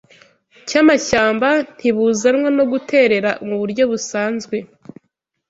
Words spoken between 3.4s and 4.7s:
muburyo busanzwe